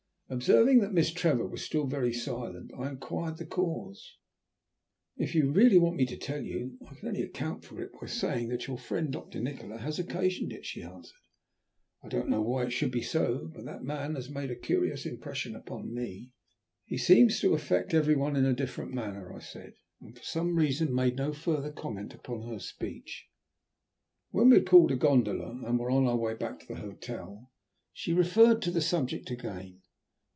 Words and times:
Observing 0.33 0.79
that 0.79 0.93
Miss 0.93 1.11
Trevor 1.11 1.45
was 1.45 1.61
still 1.61 1.85
very 1.87 2.13
silent, 2.13 2.71
I 2.77 2.87
inquired 2.89 3.35
the 3.35 3.45
cause. 3.45 4.15
"If 5.17 5.35
you 5.35 5.51
really 5.51 5.77
want 5.77 5.97
me 5.97 6.05
to 6.05 6.15
tell 6.15 6.41
you, 6.41 6.77
I 6.87 6.93
can 6.95 7.09
only 7.09 7.21
account 7.21 7.65
for 7.65 7.81
it 7.81 7.91
by 7.99 8.07
saying 8.07 8.47
that 8.47 8.65
your 8.65 8.77
friend, 8.77 9.11
Doctor 9.11 9.41
Nikola, 9.41 9.79
has 9.79 9.99
occasioned 9.99 10.53
it," 10.53 10.65
she 10.65 10.83
answered. 10.83 11.19
"I 12.01 12.07
don't 12.07 12.29
know 12.29 12.41
why 12.41 12.63
it 12.63 12.69
should 12.69 12.91
be 12.91 13.01
so, 13.01 13.51
but 13.53 13.65
that 13.65 13.83
man 13.83 14.15
has 14.15 14.29
made 14.29 14.49
a 14.49 14.55
curious 14.55 15.05
impression 15.05 15.53
upon 15.53 15.93
me." 15.93 16.31
"He 16.85 16.97
seems 16.97 17.41
to 17.41 17.53
affect 17.53 17.93
every 17.93 18.15
one 18.15 18.37
in 18.37 18.45
a 18.45 18.53
different 18.53 18.93
manner," 18.93 19.33
I 19.33 19.39
said, 19.39 19.73
and 19.99 20.15
for 20.15 20.23
some 20.23 20.55
reason 20.55 20.95
made 20.95 21.17
no 21.17 21.33
further 21.33 21.73
comment 21.73 22.13
upon 22.13 22.43
her 22.47 22.59
speech. 22.59 23.27
When 24.29 24.51
we 24.51 24.59
had 24.59 24.65
called 24.65 24.93
a 24.93 24.95
gondola, 24.95 25.61
and 25.67 25.77
were 25.77 25.91
on 25.91 26.05
our 26.05 26.15
way 26.17 26.35
back 26.35 26.61
to 26.61 26.75
our 26.75 26.79
hotel, 26.79 27.51
she 27.91 28.13
referred 28.13 28.61
to 28.61 28.71
the 28.71 28.79
subject 28.79 29.29
again. 29.29 29.79